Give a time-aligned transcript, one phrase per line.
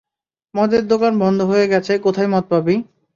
[0.53, 2.75] মদের দোকান বন্ধ হয়ে গেছে, কোথায় মদ পাবি?